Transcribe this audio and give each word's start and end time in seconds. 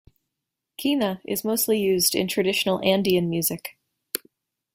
Quena 0.79 1.21
is 1.27 1.43
mostly 1.45 1.79
used 1.79 2.15
in 2.15 2.27
traditional 2.27 2.83
Andean 2.83 3.29
music. 3.29 3.77